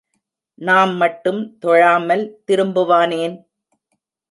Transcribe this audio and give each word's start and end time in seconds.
நாம் 0.61 0.93
மட்டும் 0.95 1.57
தொழாமல் 1.59 2.25
திரும்புவானேன்? 2.47 3.37